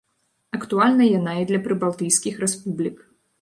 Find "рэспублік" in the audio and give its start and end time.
2.47-2.97